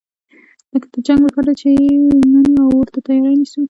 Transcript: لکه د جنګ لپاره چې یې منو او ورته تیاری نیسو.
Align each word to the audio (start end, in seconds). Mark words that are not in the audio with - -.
لکه 0.73 0.87
د 0.93 0.95
جنګ 1.07 1.21
لپاره 1.27 1.51
چې 1.59 1.67
یې 1.81 1.93
منو 2.33 2.61
او 2.65 2.69
ورته 2.79 2.99
تیاری 3.05 3.35
نیسو. 3.39 3.59